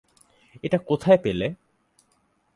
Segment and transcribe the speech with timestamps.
[0.63, 1.47] এটা কোথায় পেলে?